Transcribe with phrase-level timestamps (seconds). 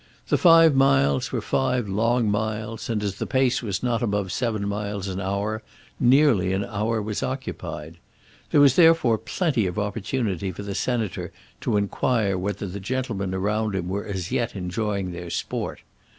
[0.29, 4.67] The five miles were five long miles, and as the pace was not above seven
[4.67, 5.61] miles an hour,
[5.99, 7.97] nearly an hour was occupied.
[8.49, 13.75] There was therefore plenty of opportunity for the Senator to inquire whether the gentlemen around
[13.75, 15.81] him were as yet enjoying their sport.